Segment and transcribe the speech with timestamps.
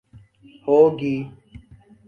[0.65, 1.15] ہو گی